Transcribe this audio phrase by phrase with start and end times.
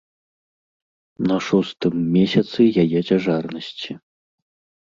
[1.31, 3.91] На шостым месяцы яе цяжарнасці.